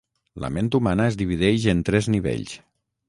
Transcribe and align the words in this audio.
la 0.43 0.49
ment 0.55 0.71
humana 0.79 1.05
es 1.11 1.19
divideix 1.23 1.67
en 1.75 1.85
tres 1.91 2.09
nivells 2.17 2.57